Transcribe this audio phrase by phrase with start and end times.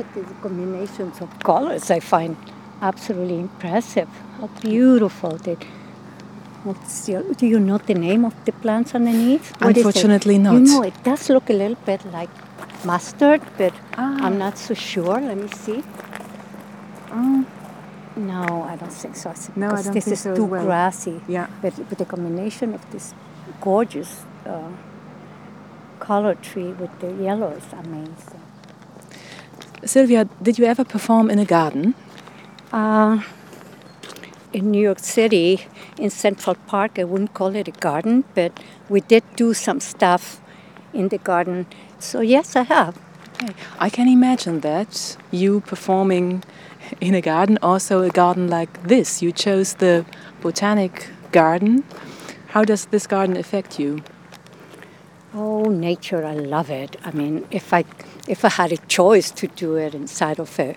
[0.00, 1.90] at the combinations of colors.
[1.90, 2.36] I find
[2.82, 4.08] absolutely impressive.
[4.40, 5.56] How beautiful they.
[6.64, 9.50] What's your, do you know the name of the plants underneath?
[9.60, 9.76] What?
[9.76, 10.54] Unfortunately not.
[10.54, 12.30] You know, it does look a little bit like
[12.84, 14.16] mustard, but Ah.
[14.26, 15.20] I'm not so sure.
[15.20, 15.82] Let me see.
[17.12, 17.44] Oh,
[18.16, 19.30] No, I don't think so.
[19.30, 20.64] I No, I don't this think is so too well.
[20.64, 21.20] grassy.
[21.28, 21.46] Yeah.
[21.62, 23.14] But with the combination of this
[23.60, 24.70] gorgeous uh,
[26.00, 28.42] color tree with the yellow is amazing.
[29.84, 31.94] Sylvia, did you ever perform in a garden?
[32.72, 33.22] Uh,
[34.52, 35.66] in New York City,
[35.98, 38.58] in Central Park, I wouldn't call it a garden, but
[38.88, 40.40] we did do some stuff
[40.92, 41.66] in the garden.
[41.98, 42.98] So yes, I have.
[43.42, 43.54] Okay.
[43.78, 46.42] I can imagine that you performing
[47.00, 49.20] in a garden, also a garden like this.
[49.20, 50.06] You chose the
[50.40, 51.84] botanic garden.
[52.48, 54.02] How does this garden affect you?
[55.34, 56.24] Oh, nature!
[56.24, 56.96] I love it.
[57.04, 57.84] I mean, if I
[58.28, 60.74] if I had a choice to do it inside of a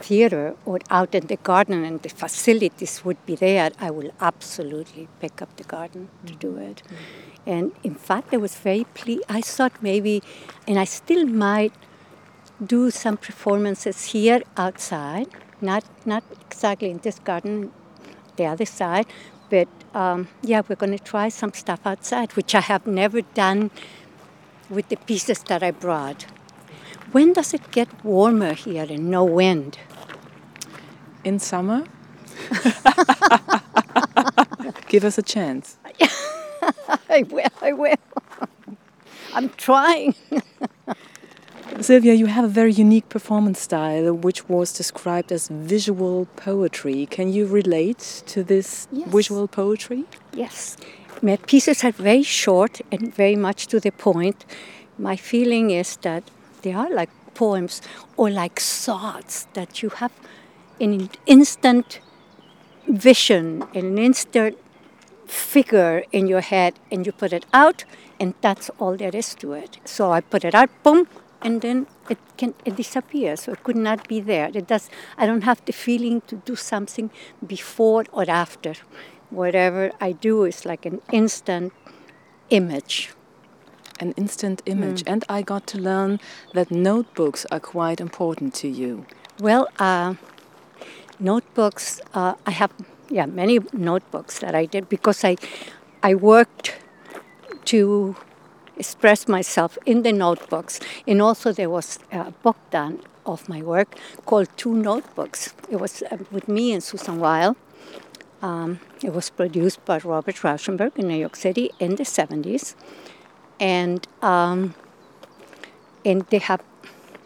[0.00, 5.08] theater or out in the garden and the facilities would be there, I will absolutely
[5.20, 6.82] pick up the garden to do it.
[7.46, 9.24] And in fact, I was very pleased.
[9.28, 10.22] I thought maybe,
[10.66, 11.72] and I still might
[12.64, 15.28] do some performances here outside,
[15.60, 17.72] not not exactly in this garden,
[18.36, 19.06] the other side,
[19.50, 23.70] but um, yeah, we're going to try some stuff outside, which I have never done
[24.68, 26.26] with the pieces that I brought.
[27.12, 29.78] When does it get warmer here and no wind?
[31.24, 31.84] In summer?
[34.88, 35.76] Give us a chance.
[37.08, 37.96] I will, I will.
[39.34, 40.14] I'm trying.
[41.80, 47.06] Sylvia, you have a very unique performance style, which was described as visual poetry.
[47.06, 49.08] Can you relate to this Yes.
[49.08, 50.04] visual poetry?
[50.32, 50.76] Yes.
[51.22, 54.44] My pieces are very short and very much to the point.
[54.98, 56.24] My feeling is that
[56.62, 57.80] they are like poems
[58.16, 60.12] or like thoughts that you have
[60.80, 62.00] an instant
[62.86, 64.58] vision, an instant
[65.26, 67.84] figure in your head, and you put it out,
[68.18, 69.78] and that's all there is to it.
[69.84, 71.06] So I put it out, boom,
[71.42, 73.42] and then it can it disappears.
[73.42, 74.50] So it could not be there.
[74.54, 74.88] It does.
[75.16, 77.10] I don't have the feeling to do something
[77.46, 78.74] before or after.
[79.30, 81.72] Whatever I do is like an instant
[82.48, 83.10] image.
[84.00, 85.02] An instant image.
[85.06, 86.20] And I got to learn
[86.54, 89.06] that notebooks are quite important to you.
[89.40, 90.14] Well, uh,
[91.18, 92.00] notebooks.
[92.14, 92.72] Uh, I have
[93.08, 95.36] yeah many notebooks that I did because I
[96.02, 96.76] I worked
[97.66, 98.16] to
[98.76, 103.94] express myself in the notebooks, and also there was a book done of my work
[104.24, 105.54] called Two Notebooks.
[105.68, 107.56] It was uh, with me and Susan Weil.
[108.40, 112.74] Um, it was produced by Robert Rauschenberg in New York City in the 70s.
[113.60, 114.74] And, um,
[116.04, 116.62] and they have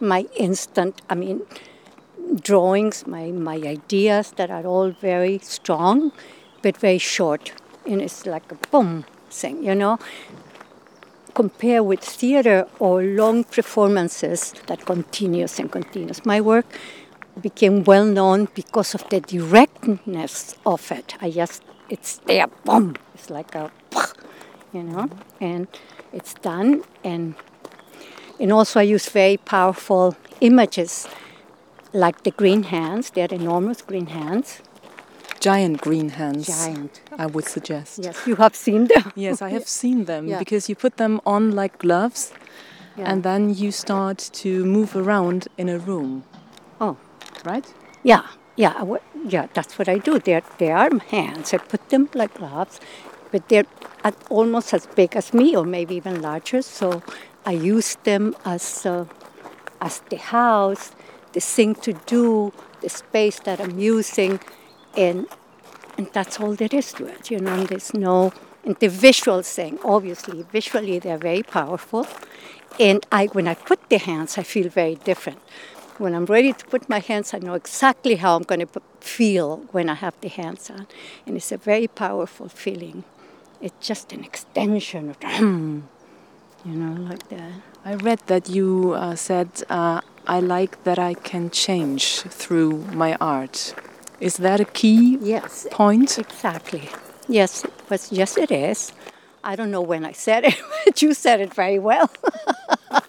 [0.01, 1.43] my instant, I mean,
[2.41, 6.13] drawings, my, my ideas that are all very strong,
[6.63, 7.53] but very short.
[7.87, 9.99] And it's like a boom thing, you know?
[11.35, 16.25] Compare with theater or long performances that continues and continues.
[16.27, 16.67] My work
[17.41, 21.15] became well known because of the directness of it.
[21.21, 22.97] I just, it's there, boom.
[23.15, 23.71] It's like a,
[24.73, 25.09] you know,
[25.41, 25.67] and
[26.13, 26.83] it's done.
[27.05, 27.35] And
[28.41, 31.07] and also I use very powerful images,
[31.93, 33.11] like the green hands.
[33.11, 34.61] They're enormous green hands.
[35.41, 37.01] Giant green hands, Giant.
[37.19, 37.99] I would suggest.
[38.03, 39.13] Yes, you have seen them.
[39.17, 40.39] Yes, I have seen them Yeah.
[40.39, 42.33] because you put them on like gloves
[42.97, 43.11] Yeah.
[43.11, 46.23] and then you start to move around in a room,
[46.81, 46.97] Oh,
[47.45, 47.67] right?
[48.05, 48.23] yeah,
[48.57, 48.85] yeah,
[49.29, 49.47] yeah.
[49.55, 50.19] That's what I do.
[50.21, 51.53] They're they are hands.
[51.55, 52.79] I put them like gloves,
[53.33, 53.67] but they're
[54.29, 56.63] almost as big as me, or maybe even larger.
[56.63, 57.03] So
[57.45, 59.07] I use them as uh,
[59.81, 60.93] as the house,
[61.33, 64.39] the thing to do, the space that I'm using,
[64.97, 65.27] and
[65.97, 67.31] and that's all there is to it.
[67.31, 68.33] You know, and there's no
[68.65, 69.79] and the visual thing.
[69.85, 72.07] Obviously, visually they're very powerful,
[72.79, 75.41] and I when I put the hands, I feel very different.
[75.99, 79.59] When I'm ready to put my hands, I know exactly how I'm going to feel
[79.73, 80.87] when I have the hands on,
[81.27, 83.05] and it's a very powerful feeling.
[83.63, 85.83] It's just an extension of, you
[86.65, 87.53] know, like that.
[87.85, 93.15] I read that you uh, said, uh, I like that I can change through my
[93.21, 93.75] art.
[94.21, 96.19] Is that a key Yes, point?
[96.19, 96.89] Exactly.
[97.29, 98.93] Yes, was, yes, it is.
[99.45, 102.11] I don't know when I said it, but you said it very well.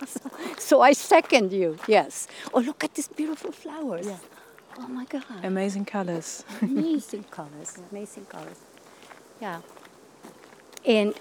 [0.06, 0.20] so,
[0.58, 2.28] so I second you, yes.
[2.54, 4.06] Oh, look at these beautiful flowers.
[4.08, 4.18] yeah.
[4.80, 5.24] Oh my God.
[5.44, 6.44] Amazing colors.
[6.62, 8.58] amazing colors, amazing colors.
[9.42, 9.62] Yeah.
[10.86, 11.14] And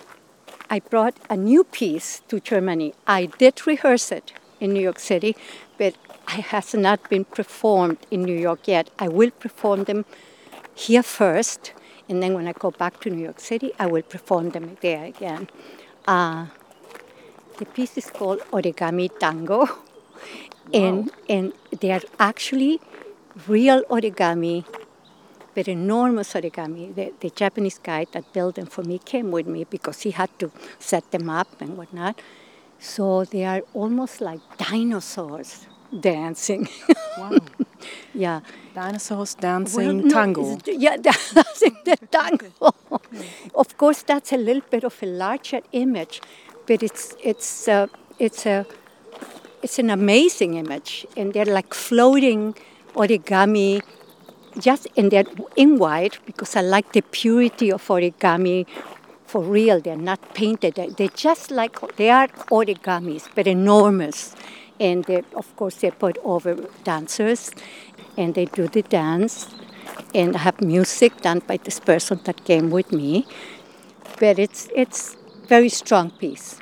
[0.71, 2.95] I brought a new piece to Germany.
[3.07, 5.37] I did rehearse it in New York City,
[5.79, 5.95] but
[6.29, 8.91] it has not been performed in New York yet.
[8.99, 10.05] I will perform them
[10.75, 11.73] here first,
[12.09, 15.05] and then when I go back to New York City, I will perform them there
[15.05, 15.49] again.
[16.07, 16.47] Uh,
[17.59, 19.69] the piece is called Origami Tango,
[20.73, 22.81] and and they are actually
[23.47, 24.65] real origami,
[25.55, 26.95] but enormous origami.
[26.95, 30.31] The, the Japanese guy that built them for me came with me because he had
[30.39, 32.21] to set them up and whatnot.
[32.79, 35.67] So they are almost like dinosaurs
[36.01, 36.69] dancing.
[37.19, 37.39] Wow.
[38.15, 38.41] yeah.
[38.75, 40.59] Dinosaurs Well, dancing no, tango.
[40.67, 40.97] Yeah,
[41.35, 42.47] dancing the tango.
[43.55, 46.21] of course, that's a little bit of a larger image,
[46.67, 47.87] but it's it's uh,
[48.19, 48.67] it's a
[49.63, 52.55] it's an amazing image, and they're like floating
[52.95, 53.83] origami,
[54.59, 55.25] just and they're
[55.57, 58.67] in white because I like the purity of origami.
[59.27, 60.75] For real, they're not painted.
[60.75, 64.35] They- They're just like they are origamis, but enormous.
[64.81, 66.55] And they, of course, they put over
[66.85, 67.51] dancers,
[68.17, 69.47] and they do the dance,
[70.15, 73.27] and I have music done by this person that came with me.
[74.21, 75.17] But it's it's
[75.49, 76.59] very strong piece.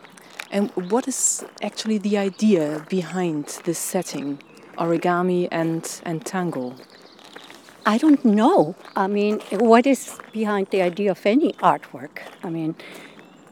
[0.51, 4.39] And what is actually the idea behind this setting,
[4.79, 6.75] origami and, and tango?
[7.87, 8.75] I don't know.
[8.95, 12.21] I mean, what is behind the idea of any artwork?
[12.43, 12.75] I mean,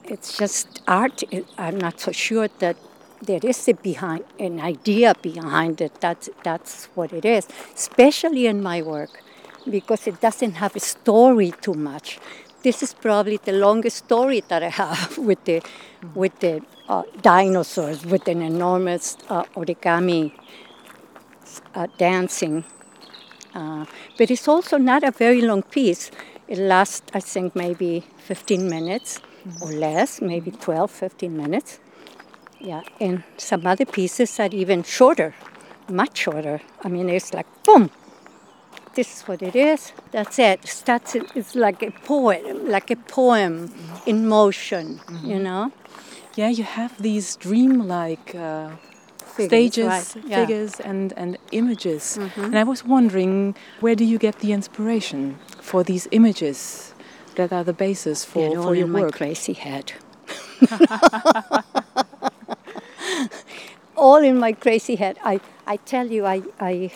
[0.05, 1.23] it's just art.
[1.57, 2.77] I'm not so sure that
[3.23, 6.01] there is a behind an idea behind it.
[6.01, 7.49] That's that's what it is.
[7.75, 9.11] Especially in my work,
[9.69, 12.19] because it doesn't have a story too much.
[12.63, 15.63] This is probably the longest story that I have with the
[16.15, 20.33] with the uh, dinosaurs with an enormous uh, origami
[21.75, 22.65] uh, dancing
[23.55, 23.85] uh,
[24.17, 26.11] but it's also not a very long piece.
[26.49, 29.21] It lasts, I think, maybe 15 minutes
[29.61, 31.79] or less, maybe 12, 15 minutes.
[32.61, 35.35] Yeah, and some other pieces are even shorter,
[35.89, 36.61] much shorter.
[36.83, 37.91] I mean, it's like boom.
[38.95, 39.93] This is what it is.
[40.11, 40.67] That's it.
[40.67, 41.15] Starts.
[41.15, 43.73] It's like a poem, like a poem
[44.07, 45.01] in motion.
[45.23, 45.73] You know.
[46.35, 48.71] Yeah, you have these dreamlike uh,
[49.39, 50.41] Figures, stages, right, yeah.
[50.41, 52.19] Figures, and, and images.
[52.21, 52.45] Mm-hmm.
[52.45, 56.93] And I was wondering, where do you get the inspiration for these images
[57.37, 59.15] that are the basis for, They're all for your in my work?
[59.15, 59.93] crazy head.
[63.97, 65.19] all in my crazy head.
[65.25, 66.91] I, I tell you, I, I,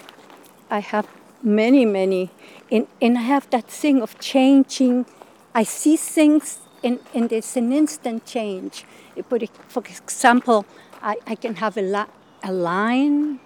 [0.70, 1.06] I have
[1.42, 2.30] many, many,
[2.70, 5.06] and, and I have that thing of changing.
[5.54, 8.84] I see things, and, and there's an instant change.
[9.28, 10.64] But for example,
[11.02, 12.12] I, I can have a, li-
[12.42, 13.40] a line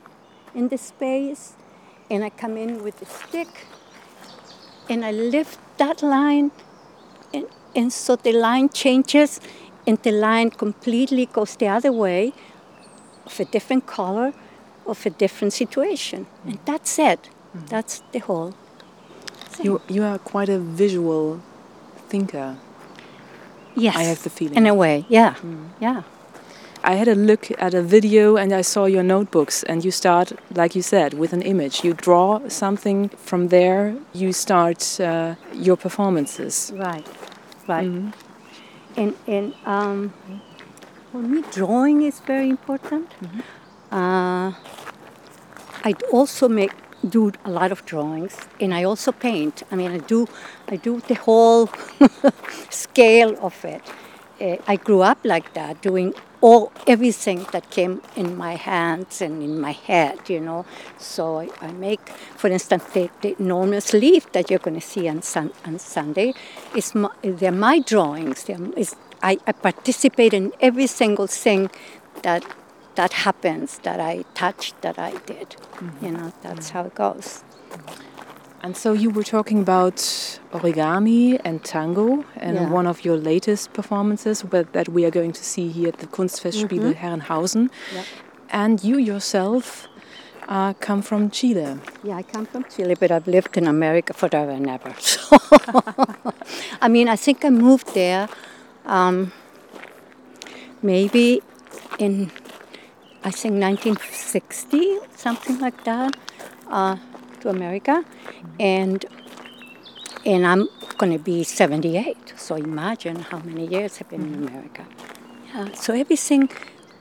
[0.54, 1.54] in the space,
[2.10, 3.66] and I come in with a stick,
[4.88, 6.50] and I lift that line,
[7.34, 9.40] and, and so the line changes,
[9.86, 12.32] and the line completely goes the other way,
[13.26, 14.32] of a different color,
[14.86, 16.50] of a different situation, mm.
[16.50, 17.28] and that's it.
[17.56, 17.68] Mm.
[17.68, 18.54] That's the whole.
[19.50, 19.66] thing.
[19.66, 21.40] You, you are quite a visual
[22.08, 22.56] thinker.
[23.74, 24.56] yes, I have the feeling.
[24.56, 25.68] In a way, yeah, mm.
[25.80, 26.02] yeah.
[26.86, 30.32] I had a look at a video and I saw your notebooks, and you start,
[30.54, 31.82] like you said, with an image.
[31.82, 36.72] You draw something from there, you start uh, your performances.
[36.76, 37.04] Right,
[37.66, 37.90] right.
[38.96, 40.12] And and um,
[41.10, 43.10] for me, drawing is very important.
[43.90, 44.52] Uh,
[45.82, 46.72] I also make
[47.08, 49.64] do a lot of drawings, and I also paint.
[49.72, 50.28] I mean, I do
[50.68, 51.68] I do the whole
[52.70, 53.82] scale of it.
[54.40, 59.42] Uh, I grew up like that, doing all everything that came in my hands and
[59.42, 60.64] in my head, you know.
[60.98, 65.08] So I, I make, for instance, the, the enormous leaf that you're going to see
[65.08, 66.34] on, sun, on Sunday.
[66.74, 68.44] Is my, they're my drawings.
[68.44, 71.70] They're, is, I, I participate in every single thing
[72.22, 72.44] that
[72.96, 75.50] that happens, that I touched, that I did.
[75.50, 76.04] Mm-hmm.
[76.04, 77.44] You know, that's how it goes.
[77.70, 78.05] Mm-hmm.
[78.66, 79.96] And so you were talking about
[80.52, 82.78] origami and tango, and Yeah.
[82.78, 86.08] one of your latest performances but that we are going to see here at the
[86.16, 87.64] Kunstfestspiele Herrenhausen.
[87.94, 88.02] Yeah.
[88.62, 89.86] And you yourself
[90.48, 91.78] uh, come from Chile.
[92.02, 94.92] Yeah, I come from Chile, but I've lived in America forever and ever.
[95.12, 95.38] So,
[96.86, 98.28] I mean, I think I moved there
[98.96, 99.32] um,
[100.82, 101.40] maybe
[102.04, 102.14] in,
[103.22, 106.16] I think 1960, something like that,
[106.68, 106.96] uh,
[107.46, 108.04] to America,
[108.58, 109.04] and
[110.24, 112.34] and I'm going to be 78.
[112.36, 114.84] So imagine how many years I've been in America.
[115.54, 116.50] Yeah, so everything,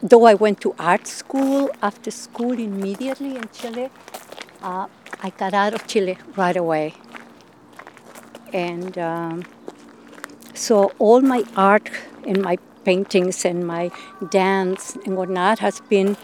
[0.04, 3.90] though I went to art school after school immediately in Chile,
[4.62, 4.88] uh,
[5.22, 6.94] I got out of Chile right away.
[8.54, 9.44] And um,
[10.54, 11.90] so all my art
[12.28, 13.90] and my paintings and my
[14.30, 16.16] dance and whatnot has been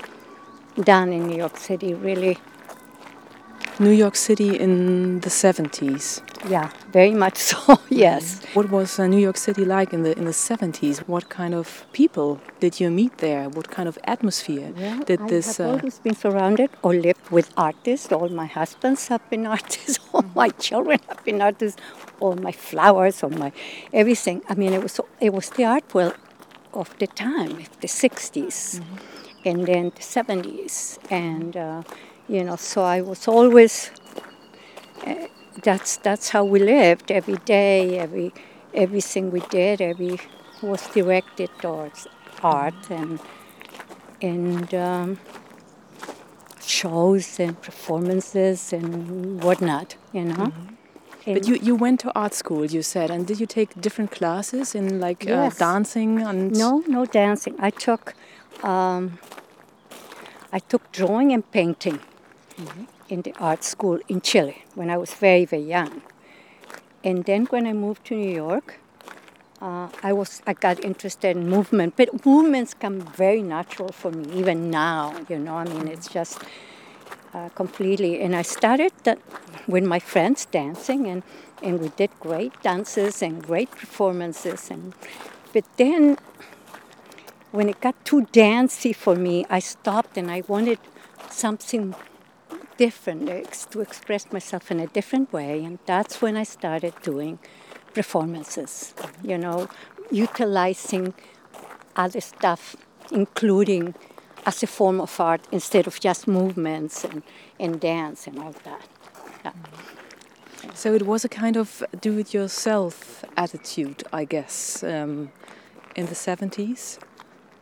[0.80, 2.38] done in New York City, really.
[3.82, 6.22] New York City in the 70s.
[6.48, 7.80] Yeah, very much so.
[7.90, 8.40] yes.
[8.54, 11.00] What was uh, New York City like in the in the 70s?
[11.08, 13.50] What kind of people did you meet there?
[13.50, 15.58] What kind of atmosphere Well, did I this?
[15.58, 18.12] have uh, always been surrounded or lived with artists.
[18.12, 19.98] All my husbands have been artists.
[20.14, 21.82] All my children have been artists.
[22.20, 23.52] All my flowers, all my
[23.94, 24.44] everything.
[24.48, 26.14] I mean, it was it was the art world
[26.74, 28.80] of the time, the 60s,
[29.44, 31.82] and then the 70s, and uh,
[32.32, 32.56] you know.
[32.56, 33.92] So I was always.
[35.06, 35.28] Uh,
[35.64, 38.00] that's that's how we lived every day.
[38.00, 38.34] Every
[38.74, 40.20] everything we did, every
[40.62, 42.08] was directed towards
[42.42, 43.20] art and
[44.22, 45.18] and um,
[46.62, 50.52] shows and performances and whatnot, you know.
[51.26, 54.12] but And- you, you went to art school, you said, and did you take different
[54.12, 56.52] classes in like uh, dancing and?
[56.52, 57.56] no, no dancing.
[57.60, 58.14] I took
[58.64, 59.20] um,
[60.54, 62.00] I took drawing and painting
[63.10, 66.02] in the art school in Chile when I was very very young,
[67.04, 68.80] and then when I moved to New York.
[69.62, 74.26] Uh, I was I got interested in movement, but movements come very natural for me
[74.34, 75.14] even now.
[75.30, 76.42] You know, I mean, it's just
[77.34, 78.22] uh, completely.
[78.22, 79.20] And I started that
[79.68, 81.24] with my friends dancing, and,
[81.62, 84.70] and we did great dances and great performances.
[84.72, 84.94] And
[85.54, 86.18] but then,
[87.52, 90.80] when it got too dancey for me, I stopped, and I wanted
[91.30, 91.96] something
[92.78, 97.40] different ex- to express myself in a different way, and that's when I started doing
[97.94, 98.94] performances.
[99.24, 99.70] You know,
[100.10, 101.14] utilizing
[101.96, 102.76] other stuff,
[103.12, 103.96] including
[104.46, 107.24] as a form of art instead of just movements and,
[107.60, 108.88] and dance and all that.
[109.46, 109.52] Yeah.
[110.74, 115.32] So it was a kind of do-it-yourself attitude, I guess, um,
[115.96, 117.00] in the 70s.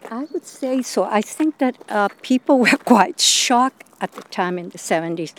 [0.09, 1.03] I would say so.
[1.03, 5.33] I think that uh, people were quite shocked at the time in the 70s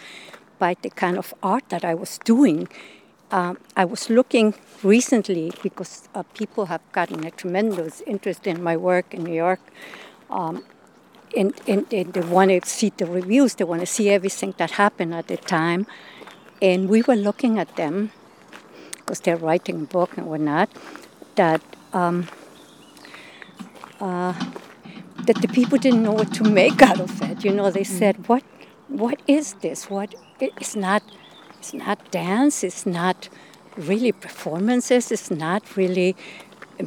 [0.58, 2.68] by the kind of art that I was doing.
[3.30, 8.76] Um, I was looking recently because uh, people have gotten a tremendous interest in my
[8.76, 9.60] work in New York.
[10.28, 10.64] Um,
[11.36, 14.72] and, and, and they want to see the reviews, they want to see everything that
[14.72, 15.86] happened at the time.
[16.60, 18.10] And we were looking at them,
[18.96, 20.68] because they're writing a book and whatnot,
[21.36, 21.62] that
[21.92, 22.28] um,
[24.00, 24.34] uh,
[25.26, 27.44] that the people didn't know what to make out of it.
[27.44, 27.98] You know, they mm.
[27.98, 28.42] said, "What,
[28.88, 29.88] what is this?
[29.90, 30.14] What?
[30.40, 31.02] It's not,
[31.58, 32.64] it's not dance.
[32.64, 33.28] It's not
[33.76, 35.12] really performances.
[35.12, 36.16] It's not really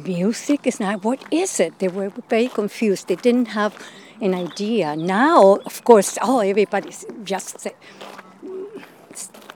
[0.04, 0.60] music.
[0.64, 1.04] It's not.
[1.04, 3.08] What is it?" They were very confused.
[3.08, 3.74] They didn't have
[4.20, 4.96] an idea.
[4.96, 7.74] Now, of course, oh, everybody's just say,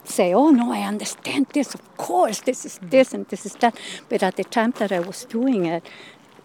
[0.04, 1.74] say, "Oh no, I understand this.
[1.74, 2.90] Of course, this is mm.
[2.90, 3.76] this and this is that."
[4.08, 5.84] But at the time that I was doing it,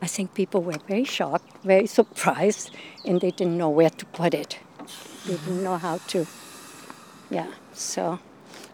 [0.04, 2.72] I think people were very shocked, very surprised,
[3.08, 4.52] and they didn't know where to put it.
[5.26, 6.20] They didn't know how to.
[7.38, 7.50] Yeah.
[7.74, 8.20] So,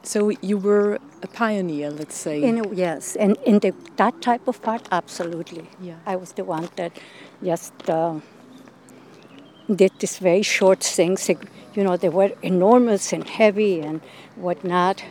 [0.01, 0.19] So
[0.49, 2.41] you were a pioneer, let's say.
[2.49, 5.65] in a, yes, and in the, that type of art, absolutely.
[5.89, 5.97] Yeah.
[6.13, 6.91] I was the one that
[7.43, 8.15] just uh,
[9.81, 11.29] did these very short things.
[11.75, 14.01] You know, they were enormous and heavy and
[14.35, 15.03] whatnot.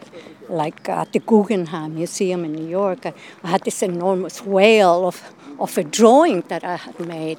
[0.48, 3.00] Like at the Guggenheim Museum in New York,
[3.44, 5.22] I had this enormous whale of,
[5.58, 7.38] of a drawing that I had made,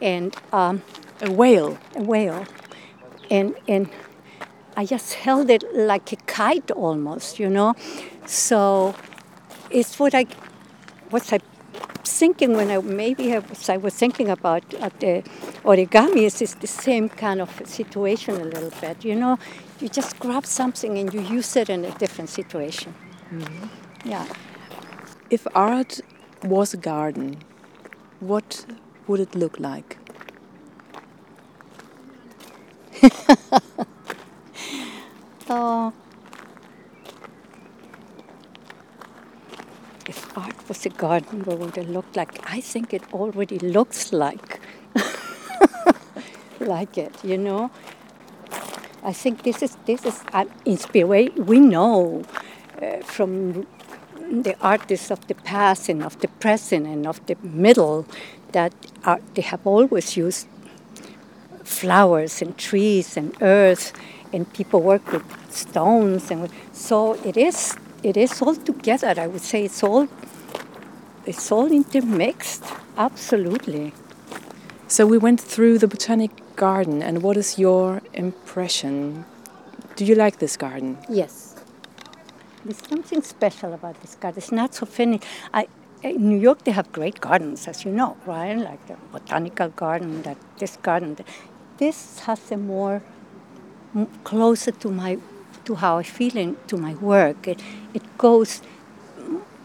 [0.00, 0.82] and um,
[1.22, 1.78] a whale.
[1.94, 2.46] a whale,
[3.30, 3.88] and and
[4.76, 7.74] I just held it like a kite almost, you know.
[8.26, 8.94] So
[9.70, 10.26] it's what I
[11.10, 11.40] was I
[12.04, 15.22] thinking when I maybe I was, I was thinking about at the
[15.64, 19.38] origami is it's the same kind of situation a little bit, you know.
[19.80, 22.94] You just grab something and you use it in a different situation.
[24.04, 24.26] Yeah.
[25.30, 26.00] If art
[26.44, 27.38] was a garden,
[28.20, 28.64] what
[29.06, 29.98] would it look like?
[35.50, 35.92] Oh.
[40.06, 42.40] If art was a garden, what would it look like?
[42.50, 44.60] I think it already looks like
[46.60, 47.70] like it, you know.
[49.02, 51.46] I think this is this is an inspiration.
[51.46, 52.22] We know
[52.82, 53.66] uh, from
[54.30, 58.06] the artists of the past and of the present and of the middle
[58.52, 58.72] that
[59.04, 60.46] art, they have always used
[61.64, 63.92] flowers and trees and earth,
[64.32, 69.14] and people work with stones and so it is it is all together.
[69.18, 70.08] I would say it's all
[71.26, 72.64] it's all intermixed.
[72.96, 73.92] Absolutely.
[74.86, 79.26] So we went through the botanic garden, and what is your impression?
[79.96, 80.96] Do you like this garden?
[81.08, 81.47] Yes.
[82.64, 84.38] There's something special about this garden.
[84.38, 85.24] It's not so finished.
[85.54, 85.68] I,
[86.02, 88.56] in New York, they have great gardens, as you know, right?
[88.56, 91.16] Like the botanical garden, that this garden.
[91.78, 93.02] this has a more
[94.24, 95.18] closer to my
[95.64, 97.46] to how I feel in, to my work.
[97.46, 97.62] It
[97.94, 98.62] it goes.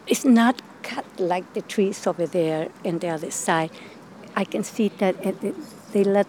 [0.06, 3.72] It's not cut like the trees over there and the other side.
[4.36, 5.56] I can see that eh, it,
[5.94, 6.28] they let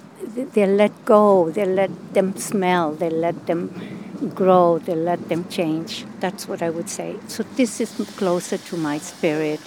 [0.55, 1.51] they let go.
[1.51, 2.93] They let them smell.
[2.93, 3.94] They let them
[4.35, 4.79] grow.
[4.79, 6.07] They let them change.
[6.21, 7.17] That's what I would say.
[7.29, 9.61] So this is closer to my spirit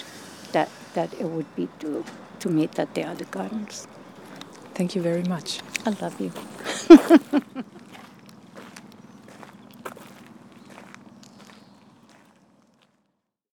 [0.54, 2.04] that that it would be to
[2.40, 3.88] to me that the other gardens.
[4.76, 5.62] Thank you very much.
[5.86, 6.32] I love you.